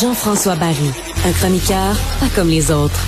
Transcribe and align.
Jean-François 0.00 0.56
Barry, 0.56 0.90
un 1.24 1.32
chroniqueur 1.32 1.96
pas 2.20 2.26
comme 2.34 2.48
les 2.48 2.70
autres. 2.70 3.00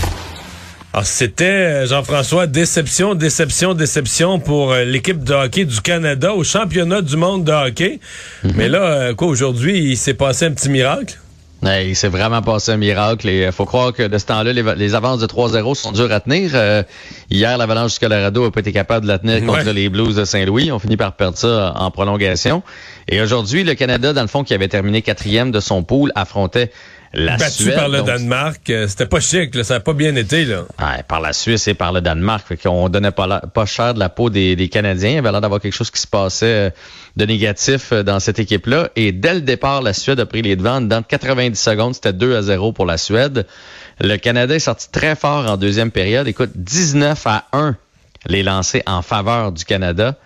Alors, 0.93 1.05
c'était, 1.05 1.45
euh, 1.45 1.87
Jean-François, 1.87 2.47
déception, 2.47 3.15
déception, 3.15 3.75
déception 3.75 4.39
pour 4.39 4.73
euh, 4.73 4.85
l'équipe 4.85 5.23
de 5.23 5.35
hockey 5.35 5.65
du 5.65 5.81
Canada 5.81 6.33
au 6.33 6.43
championnat 6.43 7.03
du 7.03 7.17
monde 7.17 7.45
de 7.45 7.53
hockey. 7.53 8.01
Mhm. 8.45 8.53
Mais 8.57 8.69
là, 8.69 8.83
euh, 8.83 9.15
quoi, 9.15 9.29
aujourd'hui, 9.29 9.79
il 9.79 9.97
s'est 9.97 10.15
passé 10.15 10.47
un 10.47 10.53
petit 10.53 10.71
miracle? 10.71 11.19
Ouais, 11.63 11.89
il 11.89 11.97
s'est 11.97 12.09
vraiment 12.09 12.43
passé 12.43 12.73
un 12.73 12.77
miracle 12.77 13.29
et 13.29 13.45
il 13.47 13.53
faut 13.53 13.65
croire 13.65 13.93
que 13.93 14.03
de 14.03 14.19
ce 14.19 14.27
temps-là, 14.27 14.53
les, 14.53 14.63
les 14.77 14.95
avances 14.95 15.21
de 15.21 15.27
3-0 15.27 15.75
sont 15.75 15.91
dures 15.91 16.13
à 16.13 16.21
tenir. 16.21 16.51
Euh, 16.55 16.83
hier, 17.31 17.57
l'Avalanche 17.57 17.95
du 17.95 17.99
Colorado 17.99 18.45
n'a 18.45 18.51
pas 18.51 18.61
été 18.61 18.73
capable 18.73 19.07
de 19.07 19.11
la 19.11 19.19
tenir 19.19 19.41
contre 19.45 19.65
Ouais. 19.65 19.73
les 19.73 19.89
Blues 19.89 20.15
de 20.15 20.25
Saint-Louis. 20.25 20.71
On 20.71 20.79
finit 20.79 20.99
par 20.99 21.15
perdre 21.17 21.39
ça 21.39 21.73
en 21.77 21.91
prolongation. 21.91 22.63
Et 23.09 23.21
aujourd'hui, 23.23 23.65
le 23.65 23.75
Canada, 23.75 24.13
dans 24.13 24.21
le 24.23 24.29
fond, 24.29 24.45
qui 24.45 24.53
avait 24.55 24.69
terminé 24.69 25.01
quatrième 25.03 25.51
de 25.51 25.61
son 25.61 25.83
pool, 25.83 26.13
affrontait 26.15 26.71
la 27.17 27.37
Battu 27.37 27.65
Suède. 27.65 27.75
par 27.75 27.89
le 27.89 27.99
Donc, 27.99 28.07
Danemark. 28.07 28.71
Euh, 28.71 28.87
C'était 28.89 29.07
pas 29.07 29.21
chic, 29.21 29.55
là, 29.55 29.65
ça 29.65 29.75
n'a 29.75 29.81
pas 29.81 29.93
bien 29.95 30.15
été. 30.17 30.45
Là. 30.45 30.63
Ouais, 30.79 31.03
par 31.09 31.21
la 31.21 31.33
Suisse 31.33 31.67
et 31.67 31.75
par 31.75 31.93
le 31.93 32.01
Danemark. 32.01 32.47
Fait 32.47 32.57
qu'on 32.57 32.89
donnait 32.89 33.11
pas, 33.11 33.27
la- 33.27 33.41
pas 33.41 33.67
cher 33.67 33.95
de 33.95 33.99
la 33.99 34.09
peau 34.09 34.31
des, 34.31 34.55
des 34.57 34.69
Canadiens. 34.69 35.11
Il 35.11 35.19
avait 35.19 35.33
l'air 35.33 35.41
d'avoir 35.41 35.61
quelque 35.61 35.73
chose 35.75 35.91
qui 35.91 36.01
se 36.01 36.07
passait 36.07 36.47
euh, 36.47 36.71
de 37.17 37.25
négatif 37.27 37.93
euh, 37.93 38.03
dans 38.03 38.21
cette 38.21 38.39
équipe-là. 38.39 38.91
Et 38.97 39.13
dès 39.13 39.35
le 39.35 39.41
départ, 39.41 39.83
la 39.83 39.93
Suède 39.93 40.21
a 40.21 40.27
pris 40.27 40.43
les 40.43 40.57
devants. 40.57 40.81
Dans 40.81 41.03
90 41.03 41.59
secondes, 41.59 41.95
c'était 41.95 42.13
2 42.13 42.37
à 42.37 42.43
0 42.43 42.73
pour 42.73 42.87
la 42.87 42.99
Suède. 42.99 43.47
Le 44.01 44.17
Canada 44.17 44.55
est 44.55 44.59
sorti 44.61 44.89
très 44.93 45.17
fort 45.17 45.51
en 45.51 45.57
deuxième 45.57 45.91
période. 45.91 46.29
Écoute, 46.29 46.51
19 46.55 47.27
à 47.27 47.45
1 47.53 47.77
les 48.29 48.43
lancés 48.43 48.83
en 48.87 49.03
faveur 49.03 49.53
du 49.53 49.65
Canada. 49.65 50.17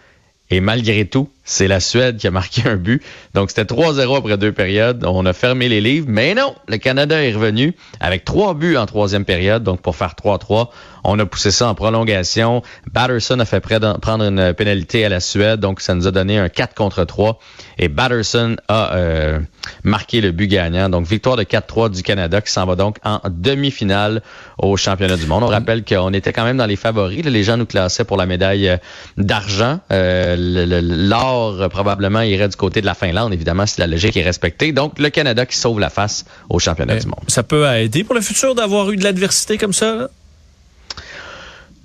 Et 0.50 0.60
malgré 0.60 1.04
tout, 1.04 1.30
c'est 1.50 1.66
la 1.66 1.80
Suède 1.80 2.16
qui 2.16 2.28
a 2.28 2.30
marqué 2.30 2.62
un 2.68 2.76
but. 2.76 3.02
Donc, 3.34 3.50
c'était 3.50 3.74
3-0 3.74 4.16
après 4.16 4.38
deux 4.38 4.52
périodes. 4.52 5.04
On 5.04 5.26
a 5.26 5.32
fermé 5.32 5.68
les 5.68 5.80
livres. 5.80 6.06
Mais 6.08 6.32
non, 6.32 6.54
le 6.68 6.76
Canada 6.76 7.20
est 7.20 7.32
revenu 7.32 7.74
avec 7.98 8.24
trois 8.24 8.54
buts 8.54 8.76
en 8.76 8.86
troisième 8.86 9.24
période. 9.24 9.64
Donc, 9.64 9.80
pour 9.80 9.96
faire 9.96 10.14
3-3, 10.14 10.68
on 11.02 11.18
a 11.18 11.26
poussé 11.26 11.50
ça 11.50 11.68
en 11.68 11.74
prolongation. 11.74 12.62
Batterson 12.92 13.40
a 13.40 13.44
fait 13.44 13.60
prendre 13.60 14.24
une 14.24 14.54
pénalité 14.54 15.04
à 15.04 15.08
la 15.08 15.18
Suède. 15.18 15.58
Donc, 15.58 15.80
ça 15.80 15.96
nous 15.96 16.06
a 16.06 16.12
donné 16.12 16.38
un 16.38 16.48
4 16.48 16.74
contre 16.74 17.04
3. 17.04 17.40
Et 17.78 17.88
Batterson 17.88 18.54
a 18.68 18.94
euh, 18.94 19.40
marqué 19.82 20.20
le 20.20 20.30
but 20.30 20.46
gagnant. 20.46 20.88
Donc, 20.88 21.04
victoire 21.04 21.36
de 21.36 21.42
4-3 21.42 21.90
du 21.90 22.04
Canada 22.04 22.40
qui 22.40 22.52
s'en 22.52 22.64
va 22.64 22.76
donc 22.76 22.98
en 23.04 23.20
demi-finale 23.28 24.22
au 24.58 24.76
championnat 24.76 25.16
du 25.16 25.26
monde. 25.26 25.42
On 25.42 25.48
rappelle 25.48 25.84
qu'on 25.84 26.12
était 26.12 26.32
quand 26.32 26.44
même 26.44 26.58
dans 26.58 26.66
les 26.66 26.76
favoris. 26.76 27.24
Les 27.24 27.42
gens 27.42 27.56
nous 27.56 27.66
classaient 27.66 28.04
pour 28.04 28.16
la 28.16 28.26
médaille 28.26 28.68
euh, 28.68 28.76
d'argent. 29.16 29.80
Euh, 29.90 30.36
L'or, 30.38 31.39
euh, 31.48 31.68
probablement, 31.68 32.20
irait 32.20 32.48
du 32.48 32.56
côté 32.56 32.80
de 32.80 32.86
la 32.86 32.94
Finlande, 32.94 33.32
évidemment, 33.32 33.66
si 33.66 33.80
la 33.80 33.86
logique 33.86 34.16
est 34.16 34.22
respectée. 34.22 34.72
Donc, 34.72 34.98
le 34.98 35.10
Canada 35.10 35.46
qui 35.46 35.56
sauve 35.56 35.80
la 35.80 35.90
face 35.90 36.24
au 36.48 36.58
championnat 36.58 36.96
du 36.96 37.06
monde. 37.06 37.20
Ça 37.28 37.42
peut 37.42 37.66
aider 37.66 38.04
pour 38.04 38.14
le 38.14 38.20
futur 38.20 38.54
d'avoir 38.54 38.90
eu 38.90 38.96
de 38.96 39.04
l'adversité 39.04 39.58
comme 39.58 39.72
ça? 39.72 39.94
là? 39.94 40.08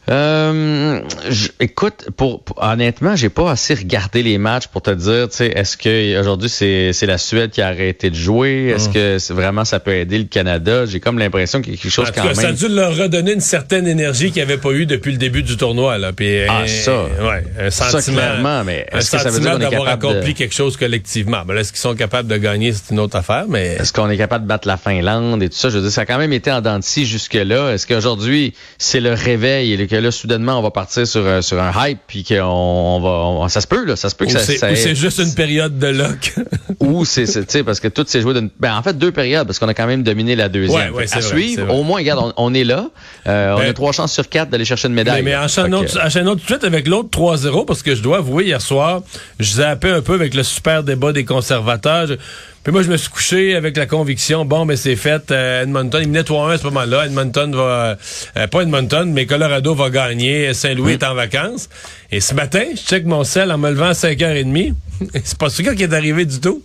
Euh, 0.09 1.01
je- 1.29 1.47
écoute, 1.59 2.09
pour, 2.15 2.43
pour- 2.43 2.61
honnêtement, 2.63 3.15
j'ai 3.15 3.29
pas 3.29 3.51
assez 3.51 3.73
regardé 3.73 4.21
les 4.23 4.37
matchs 4.37 4.67
pour 4.67 4.81
te 4.81 4.91
dire, 4.91 5.29
tu 5.29 5.37
sais, 5.37 5.47
est-ce 5.47 5.77
que 5.77 6.19
aujourd'hui 6.19 6.49
c'est 6.49 6.93
c'est 6.93 7.05
la 7.05 7.17
Suède 7.17 7.51
qui 7.51 7.61
a 7.61 7.67
arrêté 7.67 8.09
de 8.09 8.15
jouer, 8.15 8.73
est-ce 8.75 8.89
que 8.89 9.17
c'est- 9.19 9.33
vraiment 9.33 9.65
ça 9.65 9.79
peut 9.79 9.93
aider 9.93 10.17
le 10.19 10.25
Canada? 10.25 10.85
J'ai 10.85 10.99
comme 10.99 11.17
l'impression 11.17 11.61
qu'il 11.61 11.73
y 11.73 11.77
a 11.77 11.81
quelque 11.81 11.91
chose 11.91 12.09
En 12.09 12.11
tout 12.11 12.19
quand 12.21 12.27
cas, 12.27 12.33
ça 12.35 12.41
a 12.41 12.45
même. 12.51 12.55
dû 12.55 12.67
leur 12.67 12.95
redonner 12.95 13.33
une 13.33 13.39
certaine 13.41 13.87
énergie 13.87 14.31
qu'ils 14.31 14.41
n'avaient 14.43 14.57
pas 14.59 14.71
eu 14.71 14.85
depuis 14.85 15.11
le 15.11 15.17
début 15.17 15.43
du 15.43 15.57
tournoi. 15.57 15.97
Là. 15.97 16.13
Puis, 16.13 16.39
Ah, 16.47 16.61
euh, 16.61 16.67
ça. 16.67 17.03
Ouais, 17.05 17.43
un 17.59 17.69
Ça, 17.71 17.89
sentiment. 17.89 18.17
clairement, 18.17 18.63
mais 18.63 18.85
est-ce 18.91 19.11
que 19.11 19.17
ça 19.17 19.29
veut 19.29 19.39
dire 19.39 19.51
qu'on 19.51 19.57
est 19.57 19.59
d'avoir 19.61 19.85
capable 19.85 20.05
accompli 20.13 20.33
de- 20.33 20.37
quelque 20.37 20.53
chose 20.55 20.77
collectivement? 20.77 21.43
Ben 21.45 21.53
là, 21.55 21.61
est-ce 21.61 21.71
qu'ils 21.71 21.81
sont 21.81 21.95
capables 21.95 22.27
de 22.29 22.37
gagner, 22.37 22.71
c'est 22.73 22.91
une 22.93 22.99
autre 22.99 23.15
affaire, 23.15 23.45
mais. 23.49 23.77
Est-ce 23.79 23.91
qu'on 23.91 24.09
est 24.09 24.17
capable 24.17 24.43
de 24.43 24.49
battre 24.49 24.67
la 24.67 24.77
Finlande 24.77 25.41
et 25.41 25.49
tout 25.49 25.55
ça? 25.57 25.69
Je 25.69 25.77
veux 25.77 25.81
dire, 25.83 25.91
ça 25.91 26.01
a 26.01 26.05
quand 26.05 26.17
même 26.17 26.33
été 26.33 26.51
en 26.51 26.61
dents 26.61 26.77
de 26.79 26.83
scie 26.83 27.05
jusque-là. 27.05 27.71
Est-ce 27.73 27.87
qu'aujourd'hui, 27.87 28.53
c'est 28.77 28.99
le 28.99 29.13
réveil 29.13 29.73
et 29.73 29.77
que 29.97 30.01
là, 30.01 30.11
soudainement, 30.11 30.59
on 30.59 30.61
va 30.61 30.71
partir 30.71 31.07
sur, 31.07 31.21
euh, 31.25 31.41
sur 31.41 31.61
un 31.61 31.71
hype 31.87 31.99
puis 32.07 32.23
qu'on 32.23 32.35
on 32.43 32.99
va... 33.01 33.09
on- 33.09 33.47
ça 33.49 33.61
se 33.61 33.67
peut, 33.67 33.85
là. 33.85 33.95
Ça 33.95 34.09
se 34.09 34.15
peut 34.15 34.25
que 34.25 34.31
Ou 34.31 34.39
ça... 34.39 34.75
c'est 34.75 34.95
juste 34.95 35.19
une 35.19 35.33
période 35.33 35.77
de 35.79 35.87
luck. 35.87 36.35
ou 36.79 37.05
c'est, 37.05 37.25
c'est- 37.25 37.45
tu 37.45 37.51
sais, 37.51 37.63
parce 37.63 37.79
que 37.79 37.87
tout 37.87 38.03
s'est 38.07 38.21
joué 38.21 38.33
d'une... 38.33 38.49
Ben, 38.59 38.75
en 38.75 38.83
fait, 38.83 38.97
deux 38.97 39.11
périodes, 39.11 39.45
parce 39.47 39.59
qu'on 39.59 39.67
a 39.67 39.73
quand 39.73 39.87
même 39.87 40.03
dominé 40.03 40.35
la 40.35 40.49
deuxième. 40.49 40.93
Ouais, 40.93 40.99
ouais, 41.05 41.05
à 41.13 41.19
vrai, 41.19 41.21
suivre, 41.21 41.73
au 41.73 41.83
moins, 41.83 41.97
regarde, 41.99 42.33
on, 42.37 42.45
on 42.45 42.53
est 42.53 42.63
là. 42.63 42.89
Euh, 43.27 43.53
on 43.55 43.59
Ben, 43.59 43.69
a 43.69 43.73
trois 43.73 43.91
chances 43.91 44.13
sur 44.13 44.27
quatre 44.29 44.49
d'aller 44.49 44.65
chercher 44.65 44.87
une 44.87 44.93
médaille. 44.93 45.23
mais, 45.23 45.31
mais 45.31 45.37
enchaînons, 45.37 45.83
enchaînons 46.03 46.35
tout 46.35 46.41
de 46.41 46.45
suite 46.45 46.63
avec 46.63 46.87
l'autre 46.87 47.09
3-0, 47.09 47.65
parce 47.65 47.83
que 47.83 47.95
je 47.95 48.01
dois 48.01 48.17
avouer, 48.17 48.45
hier 48.45 48.61
soir, 48.61 49.01
je 49.39 49.51
zappais 49.53 49.89
un 49.91 50.01
peu 50.01 50.13
avec 50.13 50.33
le 50.33 50.43
super 50.43 50.83
débat 50.83 51.13
des 51.13 51.25
conservateurs. 51.25 52.07
Je- 52.07 52.15
Puis 52.65 52.71
moi, 52.71 52.81
je 52.81 52.89
me 52.89 52.97
suis 52.97 53.11
couché 53.11 53.55
avec 53.55 53.77
la 53.77 53.85
conviction, 53.85 54.43
bon, 54.43 54.65
mais 54.65 54.75
c'est 54.75 54.95
fait, 54.95 55.29
euh, 55.29 55.61
Edmonton, 55.61 56.01
il 56.01 56.07
menait 56.07 56.23
3-1 56.23 56.53
à 56.53 56.57
ce 56.57 56.63
moment-là. 56.63 57.05
Edmonton 57.05 57.55
va, 57.55 57.95
euh, 58.37 58.47
pas 58.47 58.61
Edmonton, 58.61 59.13
mais 59.13 59.27
Colorado 59.27 59.75
va 59.75 59.91
gagner. 59.91 60.51
Saint-Louis 60.55 60.93
est 60.93 61.03
en 61.03 61.13
vacances. 61.13 61.69
Et 62.11 62.21
ce 62.21 62.33
matin, 62.33 62.63
je 62.71 62.81
check 62.81 63.05
mon 63.05 63.23
sel 63.23 63.51
en 63.51 63.59
me 63.59 63.69
levant 63.69 63.89
à 63.89 63.91
5h30. 63.91 64.73
c'est 65.23 65.37
pas 65.37 65.49
ce 65.51 65.61
gars 65.61 65.75
qui 65.75 65.83
est 65.83 65.93
arrivé 65.93 66.25
du 66.25 66.39
tout. 66.39 66.63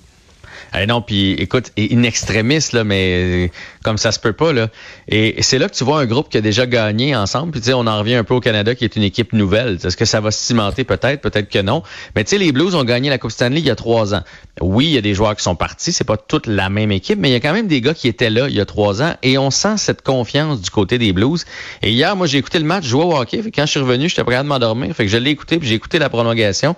Eh 0.79 0.87
non, 0.87 1.03
puis 1.03 1.33
écoute, 1.33 1.73
in 1.79 2.03
extremis, 2.03 2.65
là, 2.73 2.85
mais 2.85 3.51
comme 3.83 3.99
ça 3.99 4.13
se 4.13 4.19
peut 4.19 4.33
pas, 4.33 4.53
là. 4.53 4.69
Et 5.09 5.43
c'est 5.43 5.59
là 5.59 5.69
que 5.69 5.75
tu 5.75 5.85
vois 5.85 6.01
un 6.01 6.07
groupe 6.07 6.29
qui 6.29 6.39
a 6.39 6.41
déjà 6.41 6.67
gagné 6.67 7.17
ensemble. 7.17 7.53
Puis 7.53 7.61
tu 7.61 7.67
sais, 7.69 7.73
on 7.73 7.87
en 7.87 7.99
revient 7.99 8.15
un 8.15 8.25
peu 8.25 8.35
au 8.35 8.41
Canada 8.41 8.75
qui 8.75 8.85
est 8.85 8.97
une 8.97 9.03
équipe 9.03 9.33
nouvelle. 9.33 9.79
Est-ce 9.83 9.97
que 9.97 10.05
ça 10.05 10.21
va 10.21 10.31
se 10.31 10.45
cimenter? 10.45 10.85
Peut-être, 10.85 11.21
peut-être 11.21 11.49
que 11.49 11.61
non. 11.61 11.83
Mais 12.15 12.25
tu 12.25 12.31
sais, 12.31 12.39
les 12.39 12.53
Blues 12.53 12.75
ont 12.75 12.85
gagné 12.85 13.11
la 13.11 13.19
Coupe 13.19 13.33
Stanley 13.33 13.61
il 13.61 13.67
y 13.67 13.71
a 13.71 13.77
trois 13.77 14.15
ans. 14.15 14.23
Oui, 14.61 14.87
il 14.87 14.93
y 14.93 14.99
a 14.99 15.01
des 15.01 15.15
joueurs 15.15 15.37
qui 15.37 15.43
sont 15.43 15.57
partis, 15.57 15.93
c'est 15.93 16.05
pas 16.05 16.17
toute 16.17 16.47
la 16.47 16.69
même 16.69 16.93
équipe, 16.93 17.19
mais 17.19 17.31
il 17.31 17.33
y 17.33 17.37
a 17.37 17.41
quand 17.41 17.53
même 17.53 17.67
des 17.67 17.81
gars 17.81 17.95
qui 17.95 18.09
étaient 18.09 18.31
là 18.31 18.49
il 18.49 18.55
y 18.55 18.61
a 18.61 18.67
trois 18.67 19.03
ans 19.03 19.15
et 19.23 19.39
on 19.39 19.51
sent 19.51 19.77
cette 19.79 20.03
confiance 20.03 20.61
du 20.61 20.71
côté 20.71 20.99
des 20.99 21.13
Blues. 21.13 21.45
Et 21.83 21.91
hier, 21.91 22.17
moi, 22.17 22.27
j'ai 22.27 22.39
écouté 22.39 22.59
le 22.59 22.65
match, 22.65 22.85
je 22.85 22.91
jouais 22.91 23.05
au 23.05 23.11
quand 23.11 23.67
je 23.67 23.71
suis 23.71 23.81
revenu, 23.81 24.09
j'étais 24.09 24.25
prêt 24.25 24.37
à 24.37 24.43
m'endormir. 24.43 24.95
Fait 24.95 25.05
que 25.05 25.11
je 25.11 25.17
l'ai 25.17 25.31
écouté, 25.31 25.59
puis 25.59 25.69
j'ai 25.69 25.75
écouté 25.75 25.99
la 25.99 26.09
prolongation. 26.09 26.77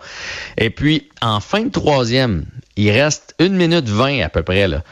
Et 0.58 0.70
puis, 0.70 1.08
en 1.20 1.40
fin 1.40 1.62
de 1.62 1.70
troisième, 1.70 2.44
il 2.76 2.90
reste 2.90 3.34
une 3.38 3.54
minute 3.54 3.88
vingt 3.88 4.20
à 4.22 4.28
peu 4.28 4.42
près, 4.42 4.68
là. 4.68 4.82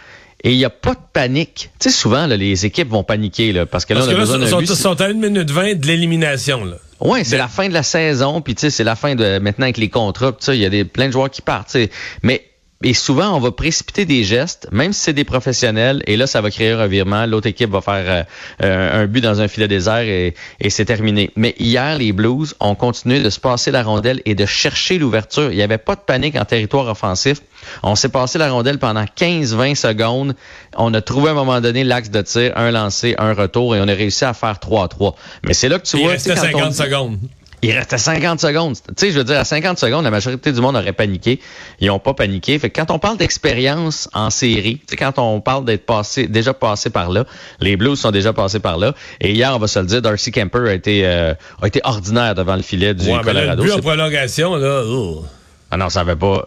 Et 0.43 0.53
il 0.53 0.57
n'y 0.57 0.65
a 0.65 0.71
pas 0.71 0.95
de 0.95 1.01
panique. 1.13 1.71
Tu 1.79 1.91
sais, 1.91 1.95
souvent, 1.95 2.27
là, 2.27 2.37
les 2.37 2.65
équipes 2.65 2.89
vont 2.89 3.05
paniquer, 3.05 3.53
là, 3.53 3.67
parce 3.67 3.85
que 3.85 3.93
là, 3.93 4.01
Parce 4.01 4.09
on 4.09 4.13
a 4.13 4.15
que 4.15 4.21
besoin 4.21 4.47
sont, 4.47 4.59
but. 4.59 4.67
sont, 4.67 5.01
à 5.01 5.07
1 5.07 5.13
minute 5.15 5.51
20 5.51 5.75
de 5.75 5.87
l'élimination, 5.87 6.65
là. 6.65 6.77
Ouais, 7.01 7.25
c'est 7.25 7.39
la 7.39 7.49
fin 7.49 7.69
de 7.69 7.73
la 7.75 7.83
saison, 7.83 8.43
puis 8.43 8.55
tu 8.55 8.63
sais, 8.63 8.71
c'est 8.71 8.85
la 8.85 8.95
fin 8.95 9.15
de 9.15 9.39
maintenant 9.39 9.65
avec 9.65 9.79
les 9.79 9.89
contrats, 9.89 10.33
il 10.49 10.57
y 10.57 10.67
a 10.67 10.69
des 10.69 10.85
plein 10.85 11.07
de 11.07 11.13
joueurs 11.13 11.31
qui 11.31 11.41
partent, 11.41 11.69
tu 11.69 11.85
sais. 11.85 11.91
Mais 12.23 12.50
et 12.83 12.95
souvent, 12.95 13.37
on 13.37 13.41
va 13.41 13.51
précipiter 13.53 14.07
des 14.07 14.25
gestes, 14.25 14.67
même 14.73 14.93
si 14.95 15.01
c'est 15.03 15.13
des 15.13 15.25
professionnels, 15.25 16.03
et 16.07 16.17
là, 16.17 16.27
ça 16.27 16.41
va 16.41 16.51
créer 16.51 16.71
un 16.71 16.81
revirement. 16.83 17.27
L'autre 17.27 17.47
équipe 17.47 17.71
va 17.71 17.83
faire 17.83 18.05
euh, 18.07 18.23
euh, 18.65 19.03
un 19.03 19.07
but 19.07 19.21
dans 19.21 19.41
un 19.43 19.49
filet 19.49 19.69
désert 19.69 19.99
et, 20.01 20.35
et 20.61 20.71
c'est 20.71 20.87
terminé. 20.87 21.31
Mais 21.37 21.55
hier, 21.59 21.99
les 21.99 22.13
Blues 22.13 22.55
ont 22.59 22.75
continué 22.75 23.21
de 23.21 23.29
se 23.29 23.39
passer 23.39 23.71
la 23.71 23.83
rondelle 23.83 24.23
et 24.25 24.35
de 24.35 24.47
chercher 24.47 24.99
l'ouverture. 24.99 25.51
Il 25.53 25.57
n'y 25.57 25.63
avait 25.63 25.77
pas 25.79 25.95
de 25.95 26.01
panique 26.01 26.37
en 26.37 26.45
territoire 26.47 26.87
offensif. 26.89 27.43
On 27.83 27.97
s'est 27.97 28.09
passé 28.09 28.39
la 28.39 28.51
rondelle 28.51 28.79
pendant 28.79 29.05
15-20 29.05 29.75
secondes. 29.75 30.35
On 30.75 30.95
a 30.95 31.03
trouvé 31.03 31.29
à 31.29 31.33
un 31.33 31.35
moment 31.35 31.61
donné 31.61 31.85
l'axe 31.85 32.11
de 32.11 32.23
tir, 32.23 32.53
un 32.57 32.71
lancé, 32.71 33.15
un 33.19 33.35
retour, 33.35 33.77
et 33.77 33.81
on 33.81 33.89
a 33.89 33.93
réussi 33.95 34.25
à 34.25 34.33
faire 34.33 34.55
3-3. 34.55 35.15
Mais 35.45 35.53
c'est 35.53 35.69
là 35.69 35.79
que 35.79 35.87
tu 35.87 35.99
Il 35.99 36.05
vois... 36.05 36.13
restait 36.13 36.33
on 36.33 36.37
50 36.37 36.71
dit- 36.71 36.77
secondes. 36.77 37.19
Il 37.63 37.73
restait 37.73 37.99
50 37.99 38.41
secondes. 38.41 38.75
Tu 38.75 38.83
sais, 38.97 39.11
je 39.11 39.19
veux 39.19 39.25
dire, 39.25 39.39
à 39.39 39.45
50 39.45 39.79
secondes, 39.79 40.05
la 40.05 40.11
majorité 40.11 40.53
du 40.53 40.61
monde 40.61 40.77
aurait 40.77 40.93
paniqué. 40.93 41.41
Ils 41.81 41.89
n'ont 41.89 41.99
pas 41.99 42.15
paniqué. 42.15 42.59
Fait 42.59 42.71
que 42.71 42.81
quand 42.81 42.91
on 42.91 42.99
parle 42.99 43.19
d'expérience 43.19 44.09
en 44.15 44.31
série, 44.31 44.79
tu 44.79 44.85
sais, 44.91 44.97
quand 44.97 45.19
on 45.19 45.41
parle 45.41 45.65
d'être 45.65 45.85
passé, 45.85 46.27
déjà 46.27 46.55
passé 46.55 46.91
par 46.91 47.11
là, 47.11 47.25
les 47.61 47.77
Blues 47.77 47.99
sont 47.99 48.11
déjà 48.11 48.33
passés 48.33 48.61
par 48.61 48.79
là. 48.79 48.95
Et 49.21 49.33
hier, 49.33 49.55
on 49.55 49.59
va 49.59 49.67
se 49.67 49.79
le 49.79 49.87
dire, 49.87 50.01
Darcy 50.03 50.33
Kemper 50.33 50.69
a 50.69 50.73
été, 50.73 51.05
euh, 51.05 51.35
a 51.61 51.67
été 51.67 51.81
ordinaire 51.85 52.35
devant 52.35 52.57
le 52.57 52.63
filet 52.63 52.95
du 52.95 53.05
Ouais, 53.07 53.21
mais 53.25 53.33
là, 53.33 53.41
le 53.43 53.57
Colorado. 53.57 53.63
but 53.63 53.73
en 53.73 53.79
prolongation, 53.81 54.57
là, 54.57 54.83
oh. 54.87 55.25
ah 55.71 55.77
non, 55.77 55.89
ça 55.91 56.01
avait 56.01 56.17
pas. 56.17 56.47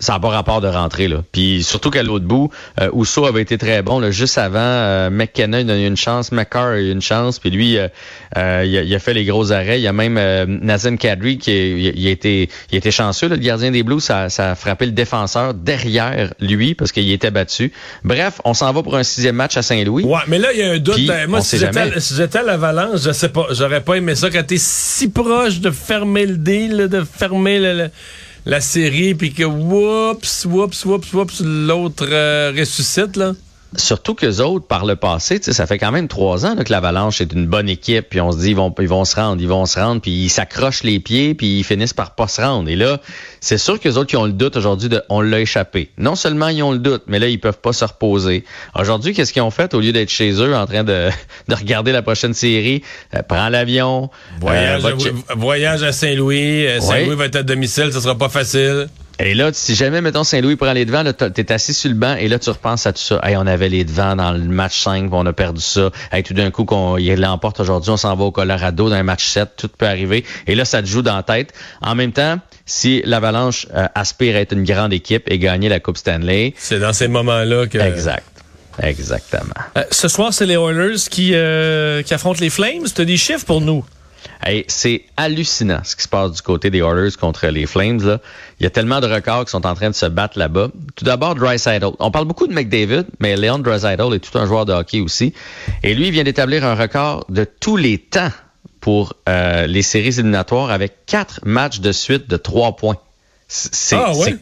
Ça 0.00 0.14
n'a 0.14 0.20
pas 0.20 0.28
rapport 0.28 0.60
de 0.60 0.66
rentrer. 0.68 1.06
Là. 1.08 1.22
Puis 1.32 1.62
surtout 1.62 1.90
qu'à 1.90 2.02
l'autre 2.02 2.24
bout, 2.24 2.50
euh, 2.80 2.88
Ousso 2.92 3.24
avait 3.26 3.42
été 3.42 3.58
très 3.58 3.80
bon. 3.82 4.00
Là, 4.00 4.10
juste 4.10 4.36
avant, 4.36 4.58
euh, 4.58 5.08
McKenna 5.10 5.60
il 5.60 5.70
a 5.70 5.78
eu 5.78 5.86
une 5.86 5.96
chance, 5.96 6.32
McCarr 6.32 6.72
a 6.72 6.78
eu 6.80 6.90
une 6.90 7.00
chance. 7.00 7.38
Puis 7.38 7.50
lui, 7.50 7.78
euh, 7.78 7.88
euh, 8.36 8.64
il, 8.66 8.76
a, 8.76 8.82
il 8.82 8.94
a 8.94 8.98
fait 8.98 9.14
les 9.14 9.24
gros 9.24 9.52
arrêts. 9.52 9.78
Il 9.78 9.82
y 9.82 9.86
a 9.86 9.92
même 9.92 10.16
euh, 10.18 10.46
Nazem 10.48 10.98
Kadri 10.98 11.38
qui 11.38 11.52
est- 11.52 11.70
il, 11.70 11.98
il 12.00 12.06
a 12.08 12.10
été, 12.10 12.48
il 12.70 12.74
a 12.74 12.78
été 12.78 12.90
chanceux. 12.90 13.28
là, 13.28 13.36
le 13.36 13.40
gardien 13.42 13.70
des 13.70 13.82
Blues, 13.84 14.02
ça, 14.02 14.28
ça 14.30 14.50
a 14.50 14.54
frappé 14.56 14.84
le 14.86 14.92
défenseur 14.92 15.54
derrière 15.54 16.32
lui 16.40 16.74
parce 16.74 16.90
qu'il 16.92 17.10
était 17.12 17.30
battu. 17.30 17.72
Bref, 18.04 18.40
on 18.44 18.54
s'en 18.54 18.72
va 18.72 18.82
pour 18.82 18.96
un 18.96 19.02
sixième 19.04 19.36
match 19.36 19.56
à 19.56 19.62
Saint-Louis. 19.62 20.04
Ouais, 20.04 20.20
mais 20.26 20.38
là, 20.38 20.48
il 20.52 20.58
y 20.58 20.62
a 20.62 20.70
un 20.72 20.78
doute. 20.78 20.94
Puis, 20.96 21.10
Euh, 21.10 21.26
moi, 21.28 21.40
si 21.40 21.56
j'étais, 21.58 22.00
si 22.00 22.14
j'étais 22.16 22.38
à 22.38 22.42
l'Avalanche, 22.42 23.00
je 23.04 23.12
sais 23.12 23.28
pas, 23.28 23.46
j'aurais 23.52 23.82
pas 23.82 23.94
aimé 23.94 24.14
ça 24.16 24.28
quand 24.30 24.44
t'es 24.46 24.56
si 24.58 25.08
proche 25.08 25.60
de 25.60 25.70
fermer 25.70 26.26
le 26.26 26.36
deal, 26.36 26.88
de 26.90 27.04
fermer 27.04 27.58
le- 27.58 27.74
le- 27.74 27.90
la 28.46 28.60
série, 28.60 29.14
puis 29.14 29.32
que 29.32 29.44
whoops, 29.44 30.46
whoops, 30.46 30.84
whoops, 30.84 31.12
whoops, 31.12 31.40
l'autre 31.40 32.06
euh, 32.10 32.52
ressuscite, 32.56 33.16
là. 33.16 33.32
Surtout 33.76 34.14
que 34.14 34.40
autres, 34.40 34.66
par 34.66 34.86
le 34.86 34.96
passé, 34.96 35.40
ça 35.42 35.66
fait 35.66 35.78
quand 35.78 35.92
même 35.92 36.08
trois 36.08 36.46
ans 36.46 36.54
là, 36.54 36.64
que 36.64 36.72
l'Avalanche 36.72 37.20
est 37.20 37.32
une 37.32 37.46
bonne 37.46 37.68
équipe, 37.68 38.08
puis 38.08 38.20
on 38.20 38.32
se 38.32 38.38
dit 38.38 38.50
ils 38.50 38.56
vont, 38.56 38.74
ils 38.78 38.88
vont 38.88 39.04
se 39.04 39.16
rendre, 39.16 39.42
ils 39.42 39.48
vont 39.48 39.66
se 39.66 39.78
rendre, 39.78 40.00
puis 40.00 40.10
ils 40.10 40.30
s'accrochent 40.30 40.84
les 40.84 41.00
pieds, 41.00 41.34
puis 41.34 41.58
ils 41.58 41.64
finissent 41.64 41.92
par 41.92 42.14
pas 42.14 42.28
se 42.28 42.40
rendre. 42.40 42.70
Et 42.70 42.76
là, 42.76 42.98
c'est 43.40 43.58
sûr 43.58 43.78
que 43.78 43.86
les 43.86 43.98
autres 43.98 44.08
qui 44.08 44.16
ont 44.16 44.24
le 44.24 44.32
doute 44.32 44.56
aujourd'hui 44.56 44.88
de 44.88 45.02
on 45.10 45.20
l'a 45.20 45.40
échappé. 45.40 45.90
Non 45.98 46.14
seulement 46.14 46.48
ils 46.48 46.62
ont 46.62 46.72
le 46.72 46.78
doute, 46.78 47.02
mais 47.08 47.18
là, 47.18 47.28
ils 47.28 47.38
peuvent 47.38 47.60
pas 47.60 47.74
se 47.74 47.84
reposer. 47.84 48.44
Aujourd'hui, 48.74 49.12
qu'est-ce 49.12 49.34
qu'ils 49.34 49.42
ont 49.42 49.50
fait? 49.50 49.74
Au 49.74 49.80
lieu 49.80 49.92
d'être 49.92 50.10
chez 50.10 50.30
eux 50.32 50.56
en 50.56 50.66
train 50.66 50.84
de, 50.84 51.10
de 51.48 51.54
regarder 51.54 51.92
la 51.92 52.00
prochaine 52.00 52.32
série? 52.32 52.82
Euh, 53.14 53.20
prends 53.22 53.50
l'avion. 53.50 54.08
Voyage, 54.40 54.84
euh, 54.84 55.12
voyage 55.36 55.82
à 55.82 55.92
Saint-Louis. 55.92 56.66
Euh, 56.66 56.80
Saint-Louis 56.80 57.16
va 57.16 57.26
être 57.26 57.36
à 57.36 57.42
domicile, 57.42 57.92
ce 57.92 58.00
sera 58.00 58.16
pas 58.16 58.30
facile. 58.30 58.88
Et 59.20 59.34
là, 59.34 59.50
si 59.52 59.74
jamais, 59.74 60.00
mettons, 60.00 60.22
Saint-Louis 60.22 60.54
prend 60.54 60.72
les 60.72 60.84
devants, 60.84 61.02
tu 61.04 61.40
es 61.40 61.52
assis 61.52 61.74
sur 61.74 61.90
le 61.90 61.96
banc 61.96 62.14
et 62.14 62.28
là, 62.28 62.38
tu 62.38 62.50
repenses 62.50 62.86
à 62.86 62.92
tout 62.92 63.00
ça. 63.00 63.20
Hey, 63.24 63.36
on 63.36 63.46
avait 63.46 63.68
les 63.68 63.84
devants 63.84 64.14
dans 64.14 64.30
le 64.30 64.38
match 64.38 64.78
5, 64.78 65.12
on 65.12 65.26
a 65.26 65.32
perdu 65.32 65.60
ça. 65.60 65.90
Hey, 66.12 66.22
tout 66.22 66.34
d'un 66.34 66.52
coup, 66.52 66.64
qu'on 66.64 66.96
l'emporte 66.96 67.58
aujourd'hui, 67.58 67.90
on 67.90 67.96
s'en 67.96 68.14
va 68.14 68.24
au 68.24 68.30
Colorado 68.30 68.88
dans 68.88 68.94
un 68.94 69.02
match 69.02 69.26
7, 69.26 69.50
tout 69.56 69.68
peut 69.68 69.86
arriver. 69.86 70.24
Et 70.46 70.54
là, 70.54 70.64
ça 70.64 70.82
te 70.82 70.86
joue 70.86 71.02
dans 71.02 71.16
la 71.16 71.24
tête. 71.24 71.52
En 71.82 71.96
même 71.96 72.12
temps, 72.12 72.38
si 72.64 73.02
l'Avalanche 73.04 73.66
euh, 73.74 73.86
aspire 73.96 74.36
à 74.36 74.40
être 74.40 74.52
une 74.52 74.64
grande 74.64 74.92
équipe 74.92 75.24
et 75.26 75.38
gagner 75.38 75.68
la 75.68 75.80
Coupe 75.80 75.96
Stanley. 75.96 76.54
C'est 76.56 76.78
dans 76.78 76.92
ces 76.92 77.08
moments-là 77.08 77.66
que... 77.66 77.78
Exact. 77.78 78.24
Exactement. 78.80 79.54
Euh, 79.76 79.82
ce 79.90 80.06
soir, 80.06 80.32
c'est 80.32 80.46
les 80.46 80.54
Oilers 80.54 80.96
qui, 81.10 81.32
euh, 81.34 82.02
qui 82.02 82.14
affrontent 82.14 82.40
les 82.40 82.50
Flames. 82.50 82.84
Tu 82.94 83.02
as 83.02 83.04
des 83.04 83.16
chiffres 83.16 83.44
pour 83.44 83.60
nous? 83.60 83.84
C'est 84.68 85.04
hallucinant 85.16 85.80
ce 85.84 85.96
qui 85.96 86.02
se 86.02 86.08
passe 86.08 86.32
du 86.32 86.42
côté 86.42 86.70
des 86.70 86.78
Oilers 86.78 87.16
contre 87.18 87.46
les 87.48 87.66
Flames. 87.66 88.00
Là. 88.02 88.20
Il 88.60 88.64
y 88.64 88.66
a 88.66 88.70
tellement 88.70 89.00
de 89.00 89.06
records 89.06 89.44
qui 89.44 89.50
sont 89.50 89.66
en 89.66 89.74
train 89.74 89.90
de 89.90 89.94
se 89.94 90.06
battre 90.06 90.38
là-bas. 90.38 90.68
Tout 90.96 91.04
d'abord, 91.04 91.34
Dreisaitl. 91.34 91.86
On 91.98 92.10
parle 92.10 92.24
beaucoup 92.24 92.46
de 92.46 92.52
McDavid, 92.52 93.04
mais 93.20 93.36
Leon 93.36 93.58
Dreisaitl 93.58 94.14
est 94.14 94.20
tout 94.20 94.38
un 94.38 94.46
joueur 94.46 94.66
de 94.66 94.72
hockey 94.72 95.00
aussi. 95.00 95.32
Et 95.82 95.94
lui, 95.94 96.08
il 96.08 96.12
vient 96.12 96.24
d'établir 96.24 96.64
un 96.64 96.74
record 96.74 97.24
de 97.28 97.44
tous 97.44 97.76
les 97.76 97.98
temps 97.98 98.30
pour 98.80 99.14
euh, 99.28 99.66
les 99.66 99.82
séries 99.82 100.18
éliminatoires 100.18 100.70
avec 100.70 101.06
quatre 101.06 101.40
matchs 101.44 101.80
de 101.80 101.92
suite 101.92 102.28
de 102.28 102.36
trois 102.36 102.76
points. 102.76 102.96
C'est, 103.48 103.96
ah, 103.96 104.14
ouais? 104.14 104.36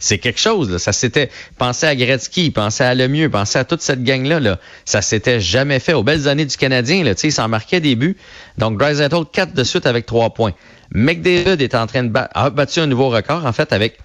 C'est 0.00 0.18
quelque 0.18 0.40
chose. 0.40 0.70
Là. 0.70 0.78
Ça 0.80 0.92
s'était 0.92 1.30
pensé 1.58 1.86
à 1.86 1.94
Gretzky, 1.94 2.50
pensé 2.50 2.82
à 2.82 2.94
Lemieux, 2.94 3.30
pensé 3.30 3.58
à 3.58 3.64
toute 3.64 3.82
cette 3.82 4.02
gang-là. 4.02 4.40
Là. 4.40 4.58
Ça 4.84 5.02
s'était 5.02 5.40
jamais 5.40 5.78
fait. 5.78 5.92
Aux 5.92 6.02
belles 6.02 6.26
années 6.26 6.46
du 6.46 6.56
Canadien, 6.56 7.04
là, 7.04 7.12
il 7.22 7.32
s'en 7.32 7.48
marquait 7.48 7.80
des 7.80 7.94
buts. 7.94 8.16
Donc, 8.58 8.78
Dreisaitl, 8.78 9.24
4 9.30 9.54
de 9.54 9.62
suite 9.62 9.86
avec 9.86 10.06
3 10.06 10.30
points. 10.30 10.54
McDavid 10.92 11.62
est 11.62 11.74
en 11.76 11.86
train 11.86 12.02
de 12.02 12.08
battre, 12.08 12.50
battu 12.50 12.80
un 12.80 12.86
nouveau 12.86 13.10
record, 13.10 13.46
en 13.46 13.52
fait, 13.52 13.72
avec 13.72 13.98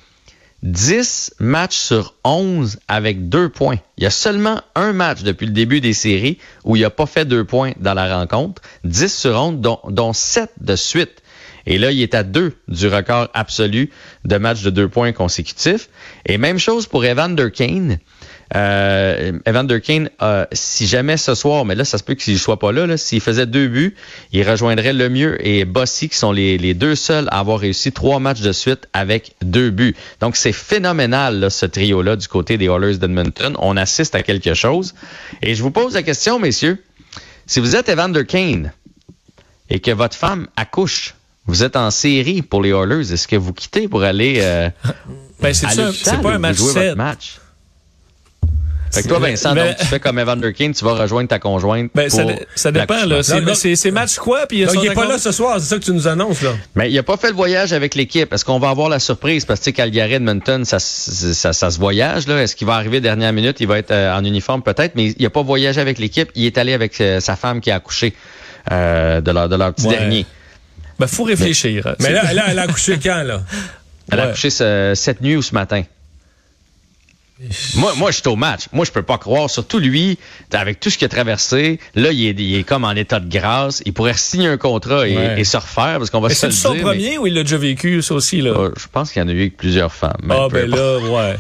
10 0.64 1.36
matchs 1.40 1.78
sur 1.78 2.16
11 2.24 2.80
avec 2.88 3.30
2 3.30 3.50
points. 3.50 3.78
Il 3.98 4.04
y 4.04 4.08
a 4.08 4.12
seulement 4.12 4.62
un 4.76 4.94
match 4.94 5.24
depuis 5.24 5.46
le 5.46 5.52
début 5.52 5.80
des 5.80 5.94
séries 5.94 6.38
où 6.64 6.76
il 6.76 6.82
n'a 6.82 6.90
pas 6.90 7.06
fait 7.06 7.26
2 7.26 7.46
points 7.46 7.72
dans 7.80 7.94
la 7.94 8.18
rencontre. 8.18 8.62
10 8.84 9.16
sur 9.16 9.36
11, 9.36 9.60
dont, 9.60 9.80
dont 9.90 10.14
7 10.14 10.52
de 10.60 10.76
suite. 10.76 11.22
Et 11.66 11.78
là, 11.78 11.92
il 11.92 12.02
est 12.02 12.14
à 12.14 12.24
deux 12.24 12.54
du 12.68 12.88
record 12.88 13.30
absolu 13.34 13.90
de 14.24 14.38
matchs 14.38 14.62
de 14.62 14.70
deux 14.70 14.88
points 14.88 15.12
consécutifs. 15.12 15.90
Et 16.26 16.38
même 16.38 16.60
chose 16.60 16.88
pour 16.88 17.06
Evan 17.06 17.36
Durkane. 17.36 18.00
Euh, 18.56 19.32
Evan 19.46 19.66
Durkane, 19.66 20.10
euh, 20.22 20.46
si 20.52 20.86
jamais 20.86 21.18
ce 21.18 21.34
soir, 21.34 21.66
mais 21.66 21.74
là, 21.74 21.84
ça 21.84 21.98
se 21.98 22.04
peut 22.04 22.14
qu'il 22.14 22.34
ne 22.34 22.38
soit 22.38 22.60
pas 22.60 22.72
là, 22.72 22.96
s'il 22.98 23.20
faisait 23.20 23.48
deux 23.48 23.68
buts, 23.68 23.96
il 24.32 24.48
rejoindrait 24.48 24.94
le 24.94 25.10
mieux 25.10 25.46
et 25.46 25.66
Bossy, 25.66 26.10
qui 26.10 26.18
sont 26.18 26.32
les, 26.32 26.58
les, 26.58 26.76
deux 26.76 26.96
seuls 26.96 27.28
à 27.32 27.40
avoir 27.40 27.60
réussi 27.60 27.92
trois 27.92 28.20
matchs 28.20 28.42
de 28.42 28.52
suite 28.52 28.88
avec 28.94 29.36
deux 29.42 29.72
buts. 29.72 29.96
Donc, 30.20 30.36
c'est 30.36 30.52
phénoménal, 30.52 31.40
là, 31.40 31.50
ce 31.50 31.66
trio-là, 31.66 32.16
du 32.16 32.28
côté 32.28 32.58
des 32.58 32.66
Oilers 32.66 32.98
d'Edmonton. 32.98 33.56
On 33.60 33.78
assiste 33.78 34.14
à 34.14 34.22
quelque 34.22 34.54
chose. 34.54 34.94
Et 35.42 35.56
je 35.56 35.64
vous 35.64 35.72
pose 35.72 35.96
la 35.96 36.04
question, 36.04 36.38
messieurs. 36.38 36.84
Si 37.48 37.60
vous 37.60 37.76
êtes 37.76 37.90
Evan 37.90 38.12
Durkane 38.12 38.72
et 39.70 39.80
que 39.80 39.92
votre 39.92 40.16
femme 40.16 40.48
accouche, 40.56 41.16
vous 41.46 41.64
êtes 41.64 41.76
en 41.76 41.92
série 41.92 42.42
pour 42.42 42.62
les 42.62 42.70
Oilers. 42.70 43.14
Est-ce 43.14 43.28
que 43.28 43.36
vous 43.36 43.54
quittez 43.54 43.88
pour 43.88 44.04
aller 44.04 44.40
euh, 44.42 44.70
ben 45.42 45.54
c'est 45.54 45.70
ça, 45.70 45.92
c'est 45.94 46.22
pas 46.22 46.34
un 46.34 46.40
match 46.40 46.58
7. 46.58 46.96
Match? 46.96 47.40
Fait 48.96 49.04
que 49.04 49.08
toi, 49.10 49.20
Vincent, 49.20 49.54
donc, 49.54 49.76
tu 49.78 49.86
fais 49.86 50.00
comme 50.00 50.20
Evander 50.20 50.54
King, 50.54 50.74
tu 50.74 50.86
vas 50.86 50.94
rejoindre 50.94 51.28
ta 51.28 51.38
conjointe. 51.38 51.92
Ben, 51.94 52.10
ça, 52.10 52.24
ça, 52.56 52.72
dépend, 52.72 53.06
là. 53.06 53.22
C'est 53.24 53.92
match 53.92 54.16
quoi? 54.16 54.46
Puis 54.48 54.60
il 54.60 54.86
est 54.86 54.94
pas 54.94 55.06
là 55.06 55.18
ce 55.18 55.32
soir, 55.32 55.60
c'est 55.60 55.68
ça 55.68 55.78
que 55.78 55.84
tu 55.84 55.92
nous 55.92 56.08
annonces, 56.08 56.42
là. 56.42 56.52
Mais 56.76 56.90
il 56.90 56.98
a 56.98 57.04
pas 57.04 57.18
fait 57.18 57.30
le 57.30 57.36
voyage 57.36 57.74
avec 57.74 57.96
l'équipe. 57.96 58.32
Est-ce 58.32 58.46
qu'on 58.46 58.60
va 58.60 58.70
avoir 58.70 58.88
la 58.88 59.00
surprise? 59.00 59.44
Parce 59.44 59.60
que, 59.60 59.72
Calgary, 59.72 60.14
Edmonton, 60.14 60.64
ça, 60.64 60.80
ça, 60.80 61.52
ça, 61.52 61.72
se 61.72 61.78
voyage, 61.78 62.28
là. 62.28 62.42
Est-ce 62.42 62.56
qu'il 62.56 62.68
va 62.68 62.76
arriver 62.76 63.02
dernière 63.02 63.34
minute? 63.34 63.60
Il 63.60 63.68
va 63.68 63.78
être 63.80 63.92
euh, 63.92 64.16
en 64.16 64.24
uniforme, 64.24 64.62
peut-être, 64.62 64.96
mais 64.96 65.14
il 65.18 65.26
a 65.26 65.30
pas 65.30 65.42
voyagé 65.42 65.82
avec 65.82 66.00
l'équipe. 66.00 66.30
Il 66.36 66.46
est 66.46 66.58
allé 66.58 66.74
avec 66.74 67.00
euh, 67.02 67.20
sa 67.20 67.36
femme 67.36 67.60
qui 67.60 67.72
a 67.72 67.76
accouché 67.76 68.14
euh, 68.72 69.20
de, 69.20 69.32
leur, 69.32 69.50
de 69.50 69.56
leur 69.56 69.74
petit 69.74 69.88
dernier. 69.88 70.26
Ben, 71.00 71.08
faut 71.08 71.24
réfléchir. 71.24 71.88
Hein. 71.88 71.96
Mais, 72.00 72.12
là, 72.12 72.34
là, 72.34 72.46
elle 72.50 72.60
a 72.60 72.64
accouché 72.64 73.00
quand, 73.02 73.24
là? 73.24 73.44
Elle 74.12 74.20
a 74.20 74.24
accouché 74.30 74.50
cette 74.50 75.22
nuit 75.22 75.36
ou 75.36 75.42
ce 75.42 75.54
matin. 75.54 75.84
Moi, 77.76 77.94
moi, 77.98 78.12
je 78.12 78.22
suis 78.22 78.28
au 78.30 78.38
match. 78.38 78.68
Moi, 78.72 78.86
je 78.86 78.92
peux 78.92 79.02
pas 79.02 79.18
croire. 79.18 79.50
Surtout 79.50 79.80
lui, 79.80 80.18
avec 80.54 80.80
tout 80.80 80.90
ce 80.90 80.98
qu'il 80.98 81.06
a 81.06 81.10
traversé, 81.10 81.80
là, 81.94 82.12
il 82.12 82.28
est, 82.28 82.40
il 82.40 82.56
est, 82.56 82.64
comme 82.64 82.86
en 82.86 82.92
état 82.92 83.20
de 83.20 83.30
grâce. 83.30 83.82
Il 83.86 83.92
pourrait 83.92 84.14
signer 84.14 84.48
un 84.48 84.58
contrat 84.58 85.06
et, 85.06 85.44
se 85.44 85.58
refaire 85.58 85.98
parce 85.98 86.10
qu'on 86.10 86.22
va 86.22 86.30
se 86.30 86.46
le 86.46 86.52
dire. 86.52 86.62
C'est 86.62 86.68
son 86.68 86.76
premier 86.76 87.18
ou 87.18 87.28
il 87.28 87.34
l'a 87.34 87.44
déjà 87.44 87.58
vécu, 87.58 88.02
ça 88.02 88.14
aussi, 88.14 88.40
là? 88.40 88.54
Oh, 88.56 88.70
je 88.78 88.86
pense 88.90 89.12
qu'il 89.12 89.22
y 89.22 89.26
en 89.26 89.28
a 89.28 89.32
eu 89.34 89.42
avec 89.42 89.58
plusieurs 89.58 89.94
femmes. 89.94 90.14
Ah, 90.30 90.48
ben 90.50 90.70
là, 90.70 90.98
ouais. 91.00 91.36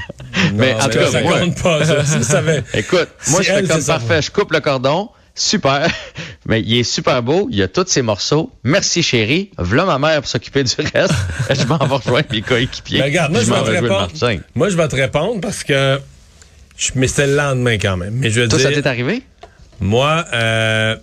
mais 0.53 0.73
en 0.73 0.89
tout 0.89 0.99
cas, 0.99 1.07
ça 1.07 1.21
compte 1.21 1.63
pas, 1.63 1.85
ça. 1.85 2.03
ça 2.03 2.41
Écoute, 2.73 3.07
moi, 3.29 3.41
je 3.41 3.53
fais 3.53 3.63
comme 3.63 3.83
parfait. 3.83 4.21
Je 4.21 4.31
coupe 4.31 4.51
le 4.51 4.59
cordon 4.59 5.09
super. 5.35 5.87
Mais 6.47 6.61
il 6.61 6.79
est 6.79 6.83
super 6.83 7.21
beau. 7.21 7.47
Il 7.51 7.61
a 7.61 7.67
tous 7.67 7.87
ses 7.87 8.01
morceaux. 8.01 8.51
Merci, 8.63 9.03
chérie. 9.03 9.51
Voilà 9.57 9.85
ma 9.85 9.99
mère 9.99 10.21
pour 10.21 10.29
s'occuper 10.29 10.63
du 10.63 10.73
reste. 10.77 11.13
je 11.49 11.65
m'en 11.65 11.77
vais 11.77 11.95
rejoindre 11.95 12.27
mes 12.31 12.41
coéquipiers. 12.41 12.99
Ben, 12.99 13.05
regarde, 13.05 13.31
moi, 13.31 13.41
je, 13.41 13.51
vais 13.51 13.61
te 13.61 13.83
répondre. 13.83 14.11
Moi, 14.55 14.69
je 14.69 14.77
vais 14.77 14.87
te 14.87 14.95
répondre 14.95 15.41
parce 15.41 15.63
que. 15.63 15.99
Mais 16.95 17.07
c'était 17.07 17.27
le 17.27 17.35
lendemain 17.35 17.77
quand 17.77 17.97
même. 17.97 18.15
Mais 18.15 18.29
je 18.29 18.41
Toi, 18.41 18.59
ça 18.59 18.71
t'est 18.71 18.85
arrivé? 18.87 19.23
Moi, 19.79 20.25
euh, 20.33 20.95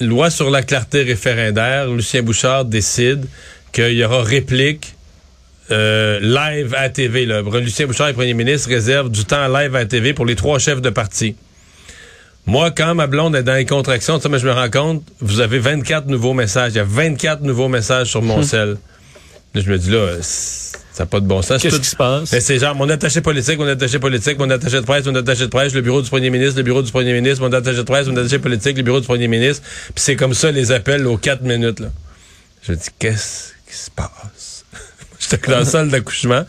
loi 0.00 0.30
sur 0.30 0.50
la 0.50 0.62
clarté 0.62 1.02
référendaire, 1.02 1.88
Lucien 1.88 2.22
Bouchard 2.22 2.64
décide 2.64 3.26
qu'il 3.72 3.92
y 3.92 4.04
aura 4.04 4.22
réplique 4.22 4.94
euh, 5.70 6.18
live 6.20 6.74
à 6.76 6.88
TV. 6.88 7.26
Là. 7.26 7.42
Lucien 7.60 7.86
Bouchard, 7.86 8.08
le 8.08 8.14
premier 8.14 8.34
ministre, 8.34 8.68
réserve 8.68 9.10
du 9.10 9.24
temps 9.24 9.48
live 9.48 9.74
à 9.76 9.84
TV 9.84 10.12
pour 10.14 10.26
les 10.26 10.36
trois 10.36 10.58
chefs 10.58 10.80
de 10.80 10.90
parti. 10.90 11.36
Moi, 12.46 12.70
quand 12.70 12.94
ma 12.94 13.06
blonde 13.06 13.36
est 13.36 13.42
dans 13.42 13.54
les 13.54 13.66
contractions, 13.66 14.20
ça, 14.20 14.28
je 14.36 14.46
me 14.46 14.52
rends 14.52 14.70
compte, 14.70 15.02
vous 15.20 15.40
avez 15.40 15.58
24 15.58 16.06
nouveaux 16.06 16.34
messages. 16.34 16.72
Il 16.72 16.76
y 16.76 16.80
a 16.80 16.84
24 16.84 17.42
nouveaux 17.42 17.68
messages 17.68 18.08
sur 18.08 18.22
mon 18.22 18.42
sel. 18.44 18.78
Là, 19.54 19.60
je 19.60 19.70
me 19.70 19.78
dis, 19.78 19.90
là, 19.90 20.16
ça 20.22 21.04
n'a 21.04 21.06
pas 21.06 21.20
de 21.20 21.26
bon 21.26 21.42
sens. 21.42 21.60
Qu'est-ce 21.60 21.80
qui 21.80 21.88
se 21.88 21.96
passe? 21.96 22.28
c'est 22.38 22.58
genre, 22.58 22.74
mon 22.74 22.88
attaché 22.88 23.20
politique, 23.20 23.58
mon 23.58 23.66
attaché 23.66 23.98
politique, 23.98 24.38
mon 24.38 24.50
attaché 24.50 24.76
de 24.76 24.86
presse, 24.86 25.06
mon 25.06 25.14
attaché 25.14 25.42
de 25.42 25.50
presse, 25.50 25.74
le 25.74 25.80
bureau 25.80 26.02
du 26.02 26.08
premier 26.08 26.30
ministre, 26.30 26.56
le 26.56 26.62
bureau 26.62 26.82
du 26.82 26.90
premier 26.90 27.12
ministre, 27.12 27.42
mon 27.42 27.52
attaché 27.52 27.78
de 27.78 27.82
presse, 27.82 28.06
mon 28.06 28.16
attaché 28.16 28.38
politique, 28.38 28.76
le 28.76 28.82
bureau 28.82 29.00
du 29.00 29.06
premier 29.06 29.28
ministre. 29.28 29.62
Puis 29.94 30.04
c'est 30.04 30.16
comme 30.16 30.34
ça 30.34 30.50
les 30.50 30.72
appels 30.72 31.06
aux 31.06 31.16
4 31.16 31.42
minutes, 31.42 31.80
là. 31.80 31.88
Je 32.62 32.74
dis, 32.74 32.88
qu'est-ce 32.98 33.52
qui 33.68 33.76
se 33.76 33.90
passe? 33.90 34.08
J'étais 35.30 35.50
dans 35.50 35.58
la 35.58 35.64
salle 35.64 35.88
d'accouchement. 35.88 36.44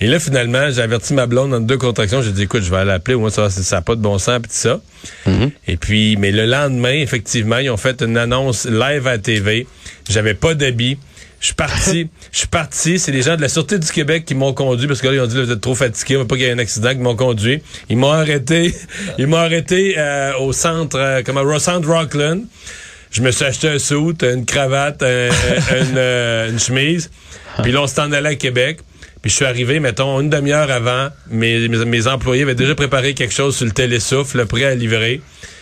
Et 0.00 0.06
là, 0.06 0.18
finalement, 0.18 0.70
j'ai 0.70 0.82
averti 0.82 1.14
ma 1.14 1.26
blonde 1.26 1.50
dans 1.50 1.60
deux 1.60 1.78
contractions. 1.78 2.22
J'ai 2.22 2.32
dit, 2.32 2.42
écoute, 2.42 2.62
je 2.62 2.70
vais 2.70 2.84
l'appeler, 2.84 3.14
au 3.14 3.20
moins 3.20 3.30
ça 3.30 3.48
n'a 3.48 3.82
pas 3.82 3.94
de 3.94 4.00
bon 4.00 4.18
sens, 4.18 4.38
puis 4.40 4.50
tout 4.50 4.56
ça. 4.56 4.80
Mm-hmm. 5.26 5.50
Et 5.68 5.76
puis, 5.76 6.16
mais 6.16 6.30
le 6.32 6.46
lendemain, 6.46 6.92
effectivement, 6.92 7.58
ils 7.58 7.70
ont 7.70 7.76
fait 7.76 8.02
une 8.02 8.16
annonce 8.16 8.66
live 8.66 9.06
à 9.06 9.18
TV. 9.18 9.66
J'avais 10.08 10.34
pas 10.34 10.54
d'habit. 10.54 10.98
Je 11.40 11.46
suis 11.46 11.54
parti. 11.54 12.08
Je 12.30 12.38
suis 12.38 12.46
parti. 12.46 12.98
C'est 13.00 13.10
les 13.10 13.22
gens 13.22 13.34
de 13.34 13.40
la 13.40 13.48
Sûreté 13.48 13.76
du 13.80 13.90
Québec 13.90 14.24
qui 14.24 14.36
m'ont 14.36 14.54
conduit 14.54 14.86
parce 14.86 15.00
que 15.00 15.08
là, 15.08 15.14
ils 15.14 15.20
ont 15.20 15.26
dit, 15.26 15.36
là, 15.36 15.42
vous 15.42 15.50
êtes 15.50 15.60
trop 15.60 15.74
fatigué, 15.74 16.16
on 16.16 16.20
veut 16.20 16.26
pas 16.26 16.36
qu'il 16.36 16.44
y 16.44 16.48
ait 16.48 16.52
un 16.52 16.58
accident, 16.58 16.90
qui 16.90 17.00
m'ont 17.00 17.16
conduit. 17.16 17.60
Ils 17.88 17.96
m'ont 17.96 18.12
arrêté. 18.12 18.72
ils 19.18 19.26
m'ont 19.26 19.38
arrêté 19.38 19.96
euh, 19.98 20.38
au 20.38 20.52
centre, 20.52 20.96
euh, 20.96 21.22
comme 21.22 21.38
à 21.38 21.42
Rockland. 21.42 22.44
Je 23.12 23.22
me 23.22 23.30
suis 23.30 23.44
acheté 23.44 23.68
un 23.68 23.78
suit, 23.78 24.16
une 24.22 24.46
cravate, 24.46 25.02
une, 25.02 25.96
euh, 25.96 26.50
une 26.50 26.58
chemise. 26.58 27.10
Puis 27.62 27.70
là, 27.70 27.82
on 27.82 27.86
s'en 27.86 28.10
allait 28.10 28.30
à 28.30 28.34
Québec. 28.34 28.80
Puis 29.20 29.30
je 29.30 29.36
suis 29.36 29.44
arrivé, 29.44 29.78
mettons, 29.78 30.20
une 30.20 30.30
demi-heure 30.30 30.70
avant, 30.70 31.08
mes, 31.30 31.68
mes, 31.68 32.08
employés 32.08 32.42
avaient 32.42 32.56
déjà 32.56 32.74
préparé 32.74 33.14
quelque 33.14 33.32
chose 33.32 33.54
sur 33.54 33.66
le 33.66 33.70
télésouffle, 33.70 34.44
prêt 34.46 34.64
à 34.64 34.74
livrer. 34.74 35.20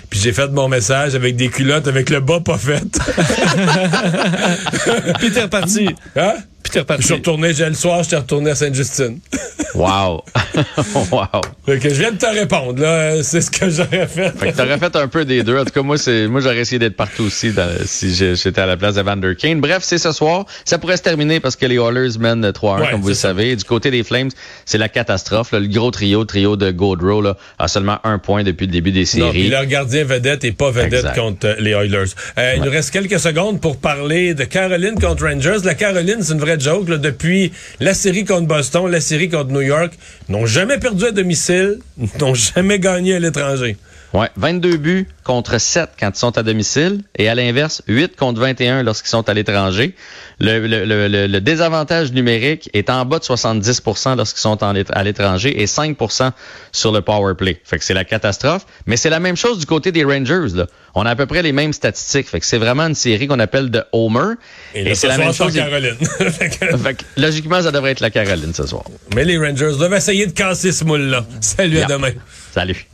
Puis 0.09 0.19
j'ai 0.19 0.33
fait 0.33 0.51
mon 0.51 0.69
message 0.69 1.15
avec 1.15 1.37
des 1.37 1.49
culottes 1.49 1.87
avec 1.87 2.09
le 2.09 2.21
bas 2.21 2.41
pas 2.41 2.57
fait. 2.57 2.81
Puis 5.19 5.31
t'es 5.31 5.43
reparti. 5.43 5.91
Hein? 6.17 6.37
Puis 6.63 6.73
t'es 6.73 6.97
Je 6.99 7.05
suis 7.05 7.15
retourné, 7.15 7.53
j'ai 7.55 7.67
le 7.67 7.75
soir, 7.75 8.03
j'étais 8.03 8.17
retourné 8.17 8.51
à 8.51 8.55
Sainte-Justine. 8.55 9.19
Wow. 9.73 10.25
wow. 11.13 11.27
Fait 11.65 11.79
que 11.79 11.89
je 11.91 11.95
viens 11.95 12.11
de 12.11 12.19
te 12.19 12.27
répondre, 12.27 12.83
là. 12.83 13.23
C'est 13.23 13.41
ce 13.41 13.53
que 13.53 13.71
j'aurais 13.71 14.09
fait. 14.09 14.33
Fait 14.37 14.51
que 14.51 14.57
t'aurais 14.57 14.79
fait 14.79 14.97
un 14.97 15.07
peu 15.07 15.25
des 15.25 15.45
deux. 15.45 15.57
En 15.59 15.65
tout 15.65 15.71
cas, 15.71 15.83
moi, 15.83 15.97
c'est, 15.97 16.27
moi, 16.27 16.41
j'aurais 16.41 16.59
essayé 16.59 16.81
d'être 16.81 16.97
partout 16.97 17.23
aussi 17.23 17.53
dans- 17.53 17.69
si 17.85 18.13
j'étais 18.13 18.61
à 18.61 18.67
la 18.67 18.77
place 18.77 18.97
de 18.97 19.03
Vander 19.03 19.35
Kane. 19.39 19.61
Bref, 19.61 19.79
c'est 19.83 19.99
ce 19.99 20.11
soir. 20.11 20.45
Ça 20.65 20.79
pourrait 20.79 20.97
se 20.97 21.03
terminer 21.03 21.39
parce 21.39 21.55
que 21.55 21.67
les 21.67 21.77
Oilers 21.77 22.19
mènent 22.19 22.51
3-1, 22.51 22.81
Ouais, 22.81 22.91
comme 22.91 23.01
vous 23.01 23.09
le 23.11 23.15
ça. 23.15 23.29
savez. 23.29 23.55
Du 23.55 23.63
côté 23.63 23.93
des 23.93 24.03
Flames, 24.03 24.31
c'est 24.65 24.79
la 24.79 24.89
catastrophe. 24.89 25.53
là. 25.53 25.61
Le 25.61 25.69
gros 25.69 25.93
trio, 25.93 26.25
trio 26.25 26.57
de 26.57 26.73
Gaudreau, 26.73 27.23
là, 27.23 27.37
a 27.61 27.69
seulement 27.69 27.99
un 28.03 28.19
point 28.19 28.43
depuis 28.43 28.67
le 28.67 28.73
début 28.73 28.91
des 28.91 29.05
Non, 29.19 29.31
puis 29.31 29.43
séries. 29.43 29.49
leur 29.51 29.67
gardien 29.67 30.03
vedette 30.03 30.43
et 30.45 30.51
pas 30.53 30.73
vedette 30.73 30.95
Exact. 30.95 31.15
contre 31.17 31.47
euh, 31.47 31.55
les 31.61 31.71
Oilers. 31.71 32.11
Euh, 32.39 32.55
Il 32.57 32.63
nous 32.65 32.71
reste 32.73 32.91
quelques 32.91 33.21
secondes 33.21 33.61
pour 33.61 33.77
parler 33.77 34.35
de 34.35 34.43
Caroline 34.45 34.99
contre 35.01 35.27
Rangers. 35.27 35.59
La 35.63 35.75
Caroline, 35.77 36.19
c'est 36.23 36.33
une 36.33 36.41
vraie 36.41 36.50
depuis 36.57 37.53
la 37.81 37.95
série 37.95 38.25
contre 38.25 38.47
Boston, 38.47 38.91
la 38.91 39.01
série 39.01 39.29
contre 39.29 39.51
New 39.51 39.61
York, 39.61 39.93
n'ont 40.29 40.47
jamais 40.47 40.79
perdu 40.79 41.07
à 41.07 41.13
domicile, 41.13 41.79
n'ont 42.21 42.35
jamais 42.35 42.79
gagné 42.79 43.15
à 43.15 43.19
l'étranger. 43.21 43.77
Ouais, 44.13 44.27
22 44.37 44.77
buts 44.77 45.07
contre 45.23 45.59
7 45.61 45.91
quand 45.99 46.11
ils 46.13 46.19
sont 46.19 46.37
à 46.37 46.43
domicile 46.43 47.03
et 47.17 47.29
à 47.29 47.37
l'inverse, 47.37 47.81
8 47.87 48.17
contre 48.17 48.41
21 48.41 48.83
lorsqu'ils 48.83 49.09
sont 49.09 49.29
à 49.29 49.35
l'étranger. 49.35 49.95
Le, 50.41 50.67
le, 50.67 50.85
le, 50.85 51.07
le- 51.07 51.27
le 51.29 51.41
désavantage 51.41 52.11
numérique 52.13 52.69
est 52.73 52.91
en 52.91 53.05
bas 53.05 53.21
de 53.21 53.25
70% 53.25 54.17
lorsqu'ils 54.17 54.41
sont 54.41 54.65
en 54.65 54.75
à 54.75 55.05
l'étranger 55.05 55.63
et 55.63 55.67
5% 55.67 56.33
sur 56.73 56.91
le 56.91 57.03
power 57.03 57.35
play. 57.37 57.61
Fait 57.63 57.79
que 57.79 57.85
c'est 57.85 57.95
la 57.95 58.05
catastrophe, 58.05 58.67
mais 58.87 58.97
c'est 58.97 59.11
la 59.11 59.21
même 59.21 59.37
chose 59.37 59.59
du 59.61 59.67
côté 59.67 59.93
des 59.93 60.03
Rangers 60.03 60.55
là. 60.57 60.67
On 60.97 61.07
a 61.07 61.11
à 61.11 61.15
peu 61.15 61.27
près 61.27 61.43
les 61.43 61.53
mêmes 61.53 61.73
statistiques. 61.73 62.27
Fait 62.29 62.41
que 62.41 62.47
c'est 62.47 62.59
vraiment 62.59 62.87
une 62.89 62.97
série 62.97 63.29
qu'on 63.29 63.39
appelle 63.39 63.71
de 63.71 63.85
Homer 63.93 64.35
Et, 64.75 64.83
là, 64.83 64.91
c'est 64.97 65.03
ce 65.03 65.07
la 65.07 65.19
même 65.19 65.33
chose. 65.33 65.55
Caroline. 65.55 65.95
Fait 66.19 66.49
que- 66.49 66.77
Fait 66.79 66.95
que, 66.95 67.05
logiquement, 67.17 67.63
ça 67.63 67.71
devrait 67.71 67.93
être 67.93 68.01
la 68.01 68.11
Caroline 68.11 68.53
ce 68.53 68.67
soir. 68.67 68.83
Mais 69.15 69.25
les 69.25 69.39
Rangers 69.39 69.77
doivent 69.79 69.95
essayer 69.95 70.27
de 70.27 70.33
casser 70.33 70.73
ce 70.73 70.83
moule-là. 70.83 71.25
Salut, 71.41 71.79
à 71.79 71.85
demain. 71.87 72.11
Salut. 72.53 72.87